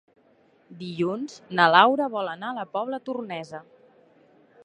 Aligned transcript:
Dilluns 0.79 1.35
na 1.59 1.67
Laura 1.75 2.09
vol 2.15 2.31
anar 2.33 2.49
a 2.53 2.57
la 2.61 2.65
Pobla 2.77 3.01
Tornesa. 3.11 3.63